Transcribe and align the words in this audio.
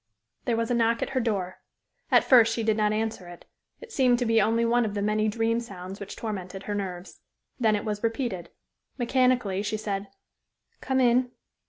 There 0.45 0.57
was 0.57 0.71
a 0.71 0.73
knock 0.73 1.03
at 1.03 1.11
her 1.11 1.19
door. 1.19 1.59
At 2.09 2.23
first 2.23 2.55
she 2.55 2.63
did 2.63 2.75
not 2.75 2.91
answer 2.91 3.27
it. 3.27 3.45
It 3.81 3.91
seemed 3.91 4.17
to 4.17 4.25
be 4.25 4.41
only 4.41 4.65
one 4.65 4.83
of 4.83 4.95
the 4.95 5.01
many 5.03 5.27
dream 5.27 5.59
sounds 5.59 5.99
which 5.99 6.15
tormented 6.15 6.63
her 6.63 6.73
nerves. 6.73 7.19
Then 7.59 7.75
it 7.75 7.85
was 7.85 8.01
repeated. 8.01 8.49
Mechanically 8.97 9.61
she 9.61 9.77
said 9.77 10.07
"Come 10.81 10.99
in." 10.99 11.29